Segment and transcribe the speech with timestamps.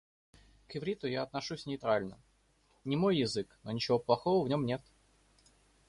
[0.67, 2.17] К ивриту я отношусь нейтрально.
[2.85, 4.81] Не мой язык, но ничего плохого в нём нет.